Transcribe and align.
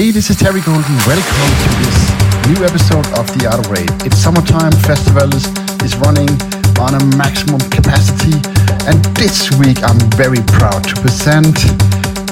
Hey, 0.00 0.10
this 0.10 0.30
is 0.30 0.36
Terry 0.36 0.62
Golden. 0.62 0.96
Welcome 1.04 1.52
to 1.60 1.70
this 1.84 1.98
new 2.48 2.64
episode 2.64 3.04
of 3.20 3.28
The 3.36 3.44
Art 3.44 3.60
of 3.60 3.70
Rave. 3.70 3.92
It's 4.00 4.16
summertime, 4.16 4.72
festival 4.72 5.28
is, 5.36 5.44
is 5.84 5.94
running 6.00 6.32
on 6.80 6.96
a 6.96 7.04
maximum 7.20 7.60
capacity, 7.68 8.32
and 8.88 8.96
this 9.20 9.52
week 9.60 9.76
I'm 9.84 10.00
very 10.16 10.40
proud 10.56 10.88
to 10.88 10.96
present 11.04 11.52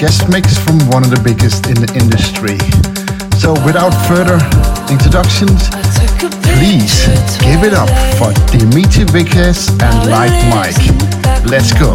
guest 0.00 0.32
mix 0.32 0.56
from 0.56 0.80
one 0.88 1.04
of 1.04 1.12
the 1.12 1.20
biggest 1.20 1.68
in 1.68 1.76
the 1.76 1.92
industry. 1.92 2.56
So, 3.36 3.52
without 3.68 3.92
further 4.08 4.40
introductions, 4.88 5.68
please 6.56 7.04
give 7.44 7.68
it 7.68 7.76
up 7.76 7.92
for 8.16 8.32
Dimitri 8.48 9.04
Vegas 9.12 9.68
and 9.76 10.08
Like 10.08 10.32
Mike. 10.48 10.80
Let's 11.44 11.76
go. 11.76 11.92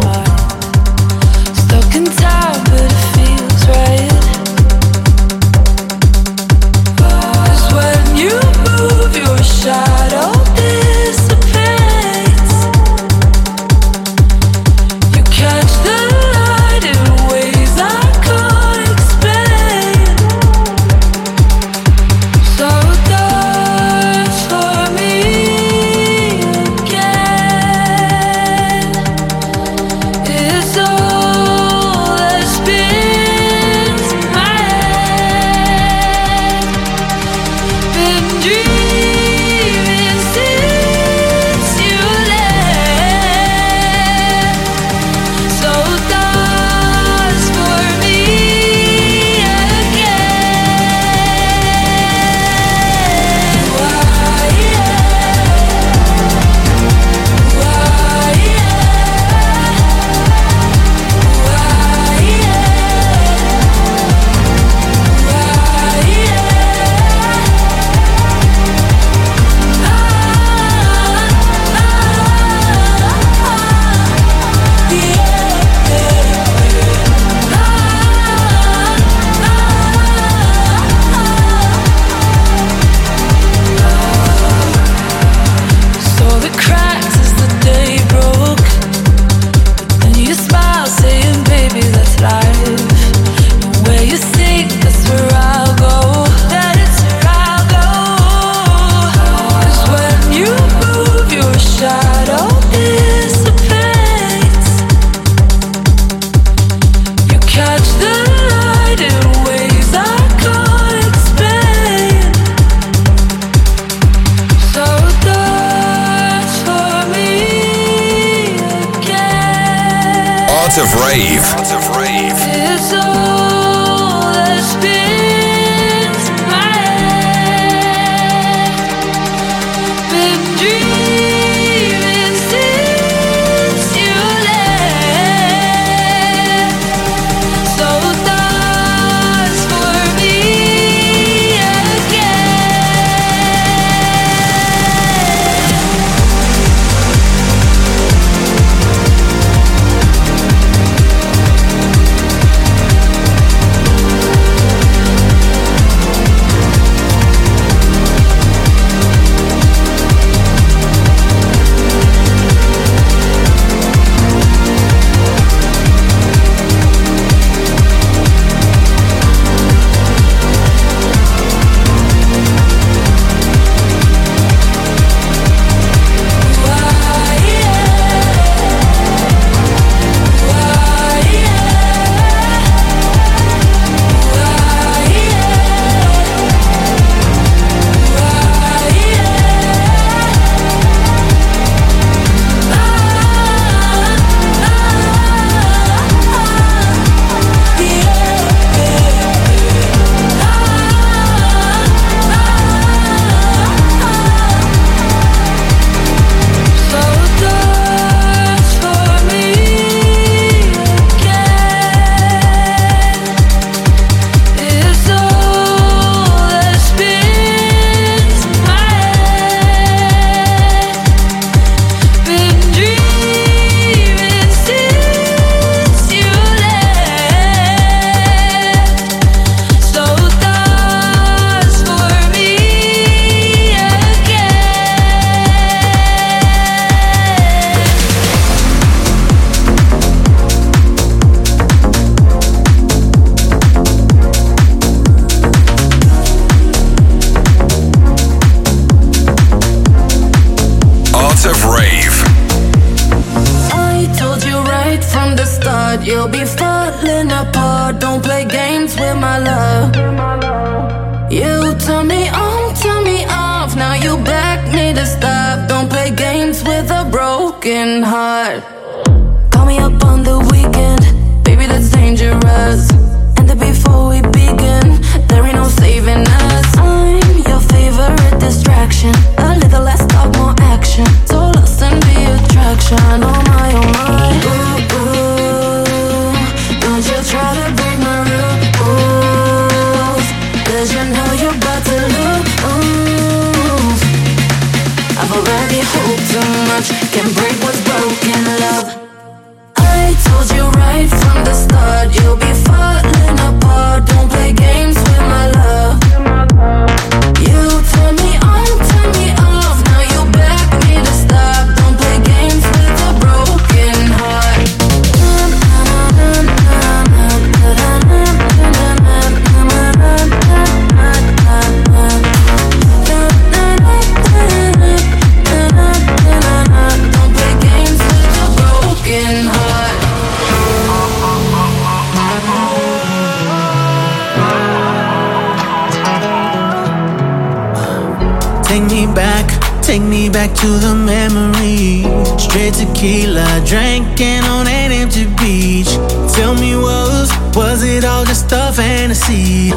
To 340.64 340.78
the 340.78 340.94
memory. 340.94 342.04
Straight 342.38 342.72
tequila, 342.72 343.44
drinking 343.66 344.42
on 344.44 344.66
an 344.66 344.92
empty 344.92 345.26
beach. 345.40 345.92
Tell 346.34 346.54
me, 346.54 346.74
was 346.74 347.28
was 347.54 347.82
it 347.84 348.02
all 348.04 348.24
just 348.24 348.50
a 348.50 348.72
fantasy? 348.72 349.72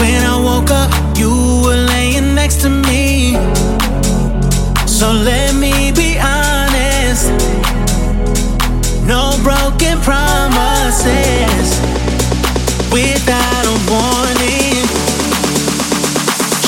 When 0.00 0.20
I 0.32 0.36
woke 0.48 0.70
up, 0.70 0.90
you 1.16 1.30
were 1.64 1.82
laying 1.94 2.34
next 2.34 2.60
to 2.62 2.70
me. 2.70 3.34
So 4.98 5.12
let 5.12 5.54
me 5.54 5.92
be 5.92 6.18
honest. 6.18 7.30
No 9.12 9.22
broken 9.46 9.96
promises 10.08 11.68
without 12.90 13.64
a 13.74 13.76
warning. 13.90 14.82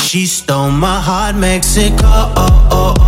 She 0.07 0.27
stole 0.27 0.71
my 0.71 1.01
heart, 1.01 1.35
Mexico. 1.35 3.04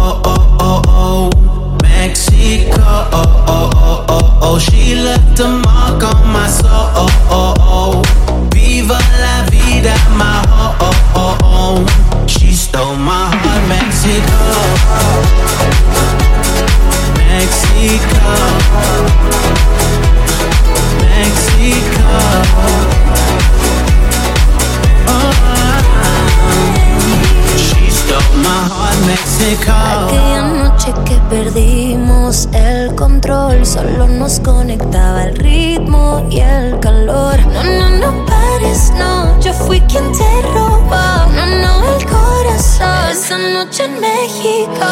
Aquella 29.68 30.42
noche 30.42 30.92
que 31.04 31.14
perdimos 31.30 32.48
el 32.52 32.94
control, 32.94 33.64
solo 33.64 34.06
nos 34.08 34.40
conectaba 34.40 35.24
el 35.24 35.36
ritmo 35.36 36.26
y 36.30 36.40
el 36.40 36.78
calor. 36.80 37.38
No, 37.46 37.62
no, 37.62 37.90
no 37.90 38.26
pares, 38.26 38.92
no, 38.98 39.38
yo 39.40 39.52
fui 39.52 39.80
quien 39.82 40.04
te 40.12 40.42
robó. 40.52 41.26
No, 41.34 41.46
no, 41.62 41.96
el 41.96 42.06
corazón. 42.06 43.10
Esa 43.10 43.38
noche 43.38 43.84
en 43.84 44.00
México. 44.00 44.86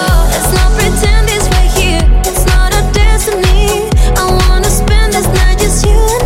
Not 0.52 0.72
pretend 0.76 1.28
it's 1.30 1.48
right 1.48 1.70
here, 1.76 2.20
it's 2.24 2.44
not 2.46 2.72
a 2.72 2.82
destiny. 2.92 3.88
I 4.16 4.48
wanna 4.48 4.70
spend 4.70 5.12
this 5.14 5.26
night 5.28 5.58
just 5.58 5.84
you 5.86 6.23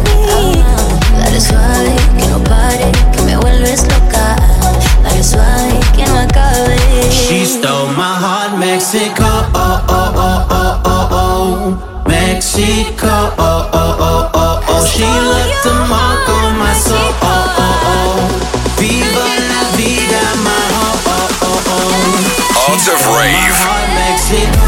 of 23.01 23.07
Rave. 23.07 23.55
Heart, 23.63 23.89
Mexico. 23.95 24.59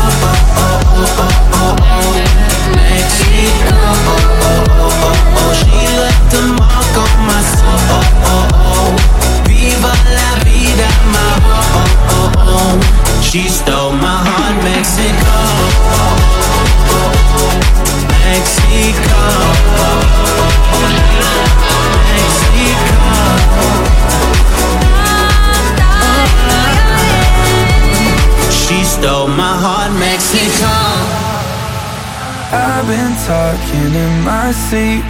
Been 32.90 33.14
talking 33.24 33.94
in 34.04 34.14
my 34.24 34.50
sleep. 34.50 35.04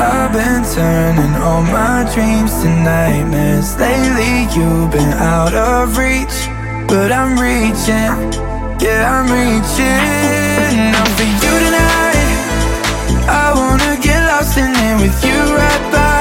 I've 0.00 0.32
been 0.32 0.64
turning 0.74 1.34
all 1.44 1.62
my 1.62 2.10
dreams 2.14 2.52
to 2.62 2.68
nightmares. 2.68 3.76
Lately, 3.78 4.48
you've 4.56 4.90
been 4.90 5.12
out 5.34 5.52
of 5.52 5.98
reach, 5.98 6.36
but 6.88 7.12
I'm 7.12 7.32
reaching. 7.36 8.12
Yeah, 8.80 9.04
I'm 9.14 9.28
reaching. 9.38 10.02
Now 10.92 11.04
for 11.16 11.28
you 11.42 11.54
tonight, 11.64 12.40
I 13.44 13.52
wanna 13.60 13.92
get 14.00 14.20
lost 14.30 14.56
in 14.56 14.72
it 14.86 14.96
with 15.02 15.18
you 15.26 15.40
right 15.60 15.84
by 15.92 16.15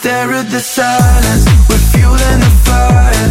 stare 0.00 0.32
at 0.32 0.48
the 0.50 0.60
silence, 0.60 1.44
we're 1.68 1.76
fueling 1.92 2.40
the 2.40 2.50
fire. 2.64 3.29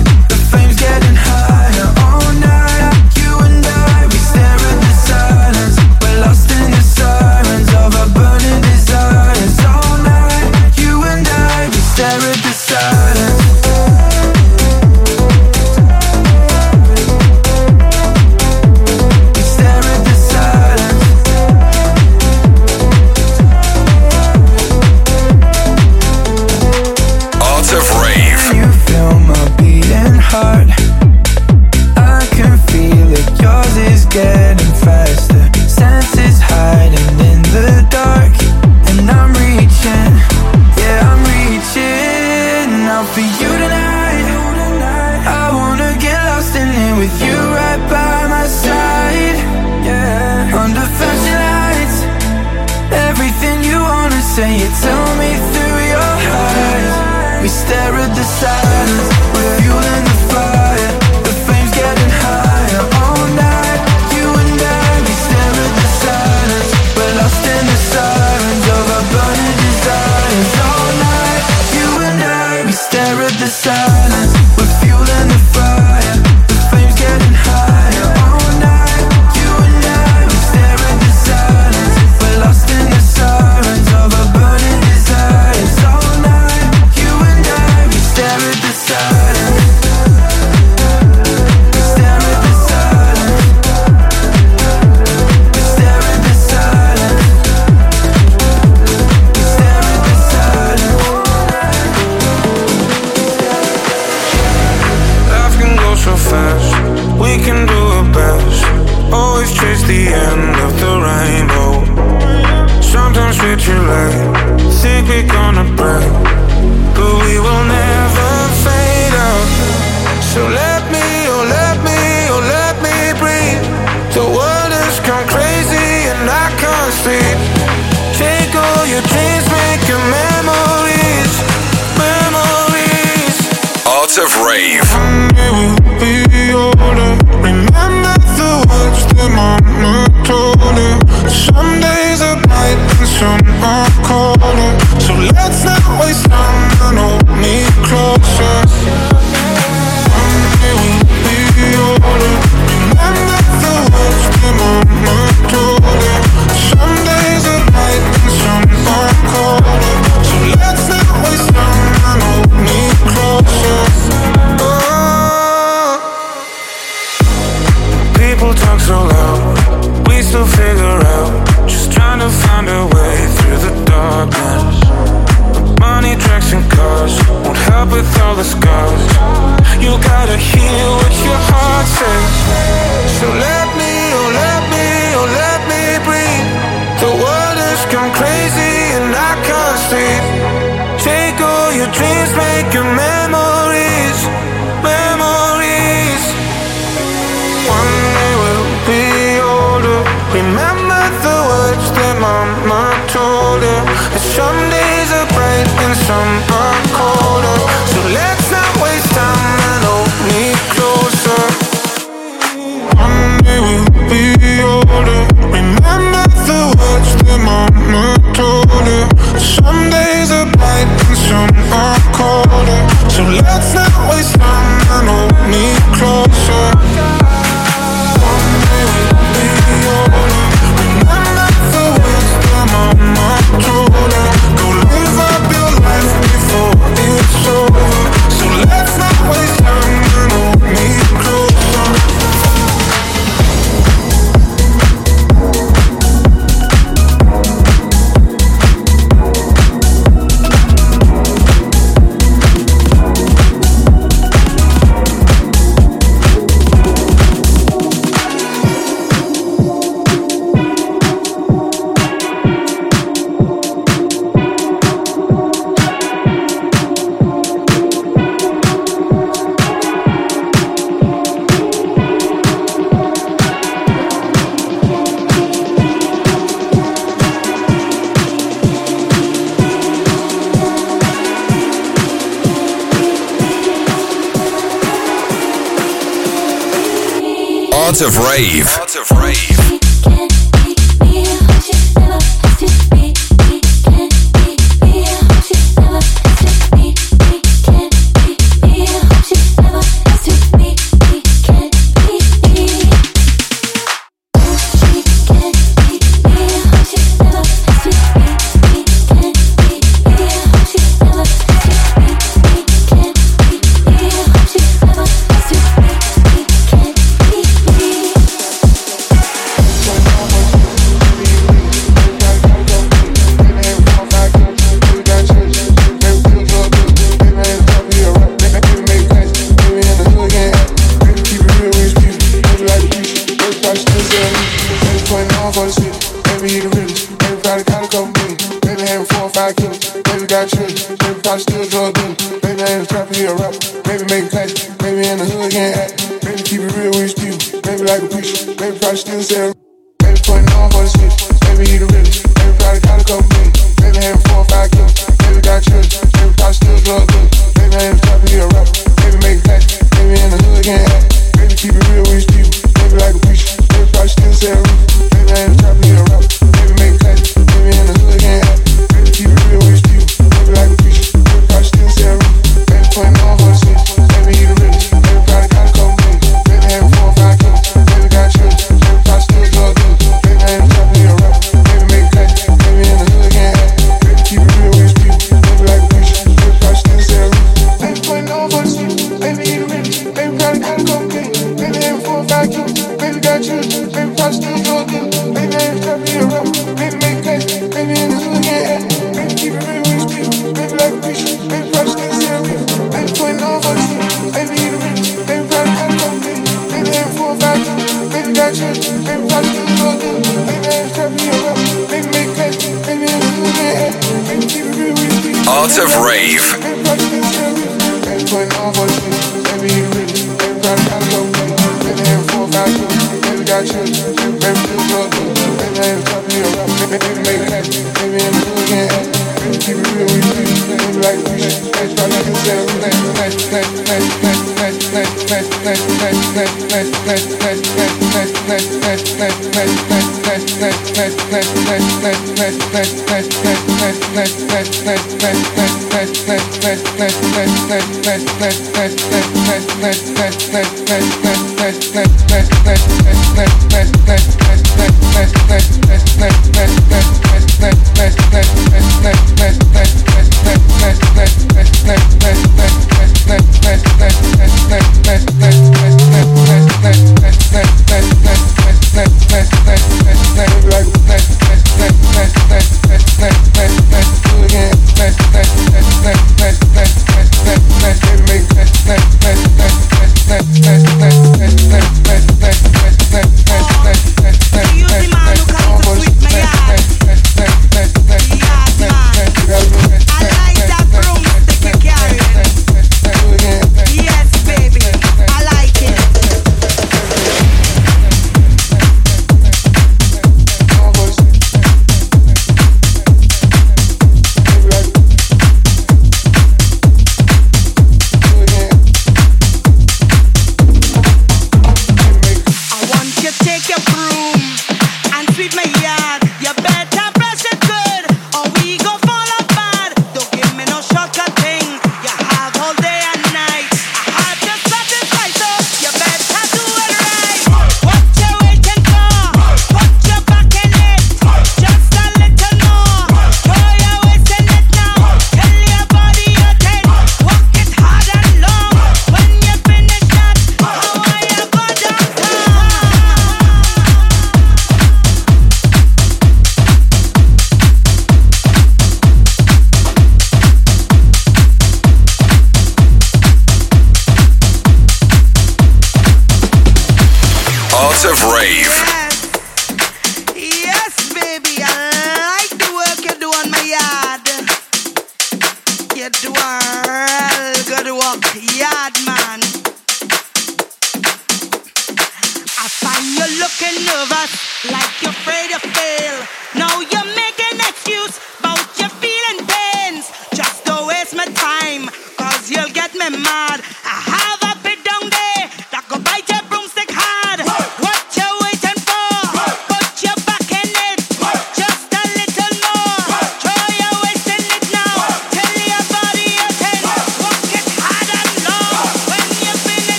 Of 288.01 288.17
Rave. 288.17 289.08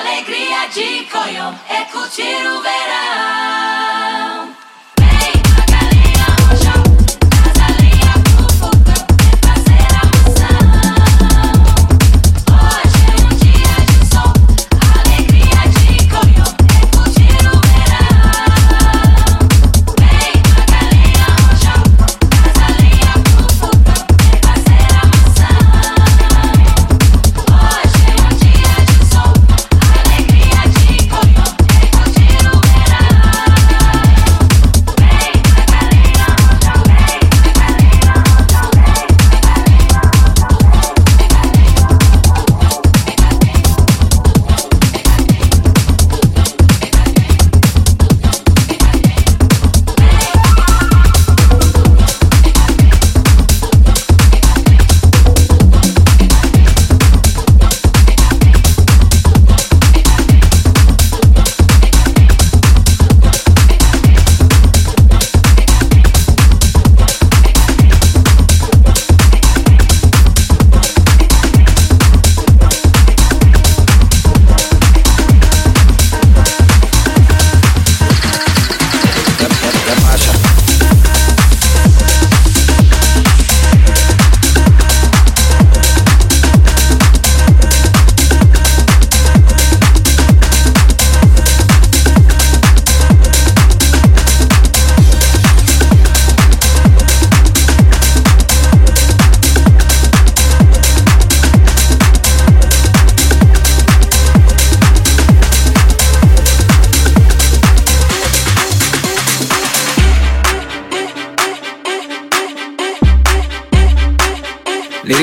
alegria 0.00 0.66
de 0.74 1.06
Coyo, 1.08 1.54
Eco 1.68 2.08
Tiruverá. 2.08 3.59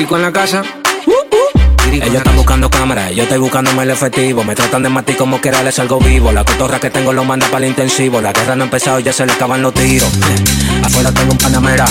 En 0.00 0.22
la 0.22 0.32
casa. 0.32 0.62
Ellos 1.90 2.14
están 2.14 2.36
buscando 2.36 2.70
cámaras, 2.70 3.12
yo 3.16 3.24
estoy 3.24 3.38
buscándome 3.38 3.82
el 3.82 3.90
efectivo. 3.90 4.44
Me 4.44 4.54
tratan 4.54 4.84
de 4.84 4.88
matar 4.88 5.16
como 5.16 5.40
quiera, 5.40 5.60
les 5.64 5.74
salgo 5.74 5.98
vivo. 5.98 6.30
La 6.30 6.44
cotorra 6.44 6.78
que 6.78 6.88
tengo 6.88 7.12
lo 7.12 7.24
manda 7.24 7.48
para 7.48 7.64
el 7.64 7.70
intensivo. 7.70 8.20
La 8.20 8.32
guerra 8.32 8.54
no 8.54 8.62
ha 8.62 8.66
empezado, 8.66 9.00
ya 9.00 9.12
se 9.12 9.26
le 9.26 9.32
acaban 9.32 9.60
los 9.60 9.74
tiros. 9.74 10.08
Afuera 10.84 11.10
tengo 11.10 11.32
un 11.32 11.38
panamera. 11.38 11.84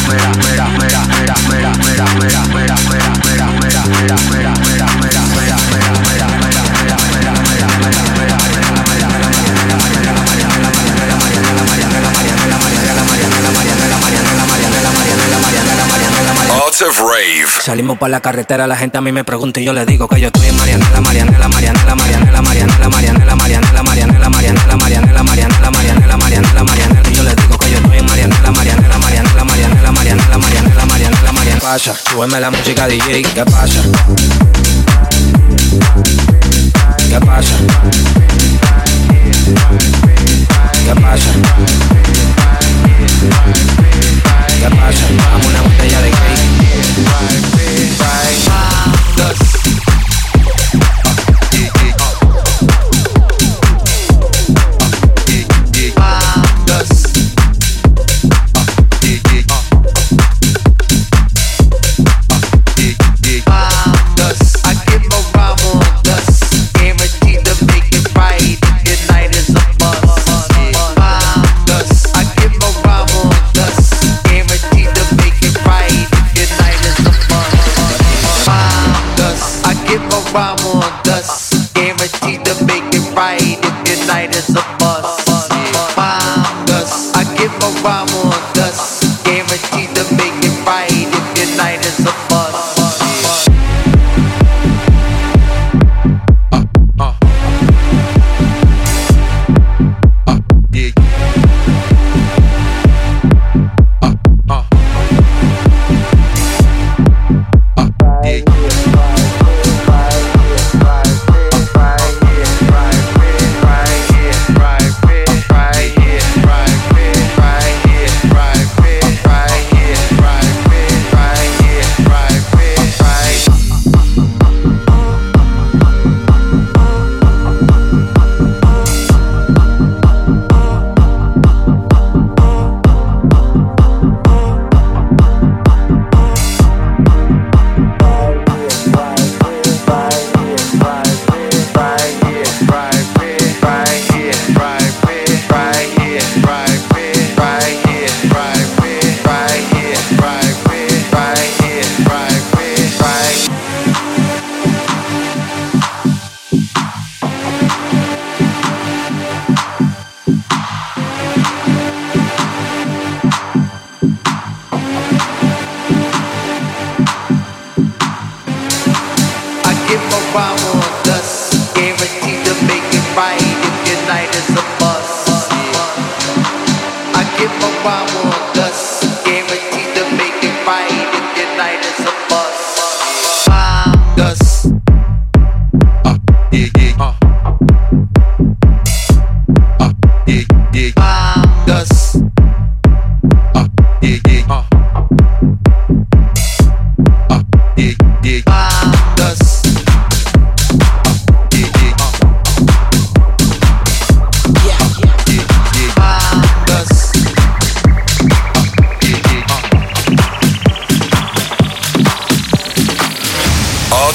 Salimos 17.64 17.98
para 17.98 18.12
la 18.12 18.22
carretera, 18.22 18.68
la 18.68 18.78
gente 18.78 19.00
a 19.00 19.02
mí 19.02 19.12
me 19.12 19.24
pregunta 19.24 19.60
y 19.60 19.64
yo 19.64 19.74
le 19.74 19.84
digo 19.84 20.08
que 20.08 20.22
yo 20.22 20.28
estoy 20.28 20.46
en 20.46 20.56
Marianela, 20.58 21.02
Marianela, 21.02 21.48
Marianela, 21.48 21.96
Marianela, 21.96 22.42
Marianela, 22.44 22.88
Marianela, 22.88 23.36
Marianela, 23.36 23.36
Marianela, 23.36 24.30
Marianela, 24.30 24.30
Marianela, 24.30 25.24
Marianela, 25.24 25.72
Marianela, 25.72 26.18
Marianela, 26.18 26.64
Marianela, 26.64 27.10
y 27.10 27.16
yo 27.16 27.24
le 27.24 27.34
digo 27.34 27.58
que 27.58 27.72
yo 27.72 27.78
estoy 27.78 27.98
en 27.98 28.06
Marianela, 28.06 28.52
Marianela, 28.52 28.98
Marianela, 29.00 29.44
Marianela, 29.44 29.92
Marianela, 29.92 30.38
Marianela, 30.38 30.86
Marianela, 30.86 31.32
Marianela. 31.32 31.62
Pasa, 31.62 31.96
súbeme 31.96 32.40
la 32.40 32.52
música 32.52 32.88
DJ, 32.88 33.24
¿qué 33.24 33.44
pasa? 33.44 33.82
¿Qué 37.10 37.20
pasa? 37.20 37.58
¿Qué 40.86 41.02
pasa? 41.02 41.32
¿Qué 44.60 44.70
pasa? 44.76 45.06
Bájame 45.18 45.48
una 45.48 45.62
botella 45.62 46.02
de 46.02 46.10
gay. 46.10 46.48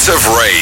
of 0.09 0.27
rage. 0.37 0.62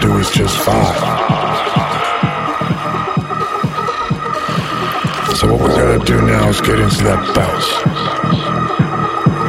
Do 0.00 0.18
is 0.18 0.30
just 0.30 0.56
fine. 0.58 0.94
So 5.36 5.54
what 5.54 5.60
we 5.62 5.68
gotta 5.68 6.04
do 6.04 6.20
now 6.20 6.48
is 6.48 6.60
get 6.60 6.78
into 6.78 7.02
that 7.04 7.34
bounce. 7.34 7.66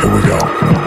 Here 0.01 0.13
we 0.13 0.21
go. 0.27 0.87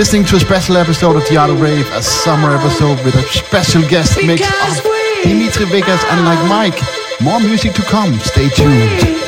Listening 0.00 0.24
to 0.24 0.36
a 0.36 0.40
special 0.40 0.78
episode 0.78 1.14
of 1.14 1.28
The 1.28 1.36
Art 1.36 1.50
of 1.50 1.60
Rave, 1.60 1.86
a 1.92 2.02
summer 2.02 2.56
episode 2.56 3.04
with 3.04 3.14
a 3.16 3.22
special 3.24 3.82
guest 3.82 4.16
mix 4.24 4.40
of 4.66 4.82
Dimitri 5.22 5.66
Vegas 5.66 6.02
and 6.04 6.24
Like 6.24 6.42
Mike. 6.48 6.82
More 7.20 7.38
music 7.38 7.74
to 7.74 7.82
come. 7.82 8.18
Stay 8.20 8.48
tuned. 8.48 9.19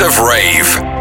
of 0.00 0.18
rave. 0.18 0.93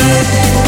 Música 0.00 0.67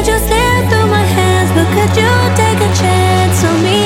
I 0.00 0.02
just 0.02 0.30
live 0.30 0.70
through 0.70 0.86
my 0.86 1.02
hands, 1.02 1.50
but 1.52 1.66
could 1.74 1.94
you 1.94 2.08
take 2.34 2.56
a 2.56 2.72
chance 2.74 3.44
on 3.44 3.62
me? 3.62 3.79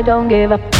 I, 0.00 0.02
don't 0.02 0.28
give 0.28 0.50
up. 0.50 0.79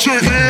put 0.00 0.06
your 0.06 0.49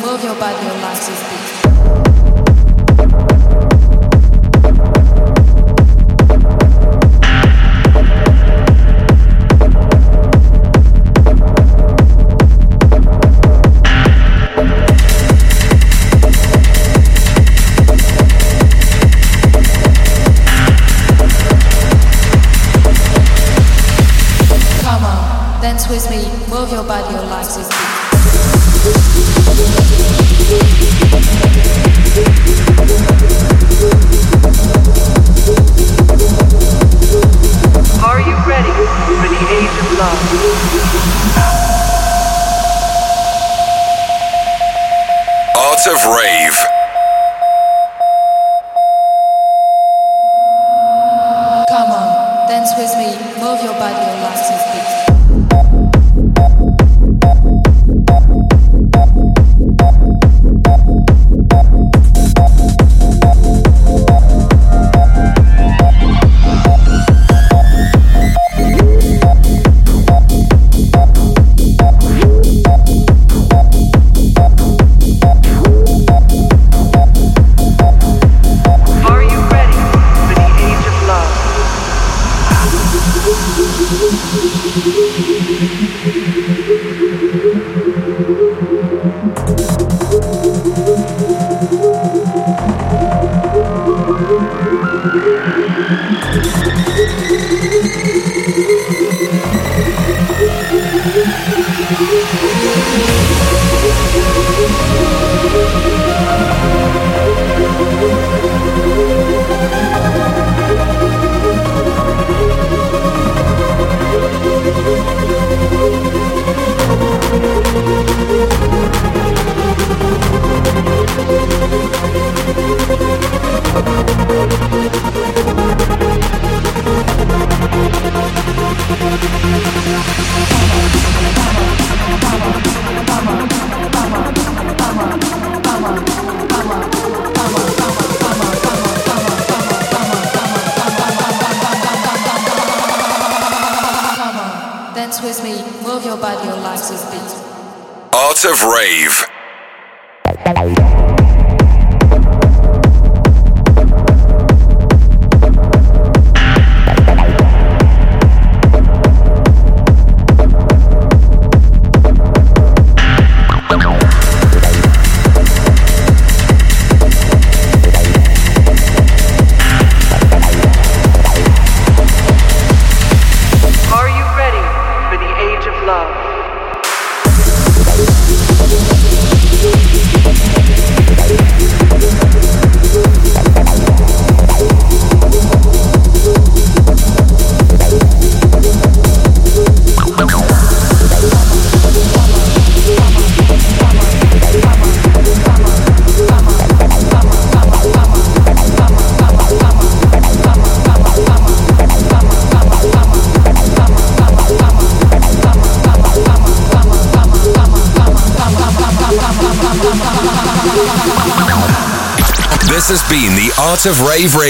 Move 0.00 0.24
your 0.24 0.34
body, 0.36 0.64
your 0.64 0.74
life 0.76 1.08
is 1.08 1.20
beat. 1.30 1.59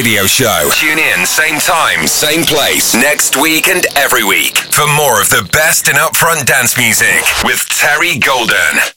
Radio 0.01 0.25
show. 0.25 0.71
Tune 0.73 0.99
in, 0.99 1.27
same 1.27 1.59
time, 1.59 2.07
same 2.07 2.43
place, 2.45 2.95
next 2.95 3.37
week 3.37 3.69
and 3.69 3.85
every 3.97 4.25
week 4.25 4.57
for 4.57 4.87
more 4.87 5.21
of 5.21 5.29
the 5.29 5.47
best 5.53 5.89
in 5.89 5.97
upfront 5.97 6.47
dance 6.47 6.79
music 6.79 7.23
with 7.45 7.63
Terry 7.69 8.19
Golden. 8.19 8.95